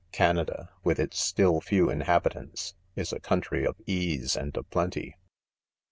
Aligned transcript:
Canada, 0.11 0.71
with 0.83 0.99
its 0.99 1.19
still 1.19 1.61
few 1.61 1.87
inhabitants, 1.91 2.73
is 2.95 3.13
a 3.13 3.19
country 3.19 3.63
of 3.67 3.79
ease 3.85 4.35
and 4.35 4.57
of 4.57 4.67
j>lenty. 4.71 5.13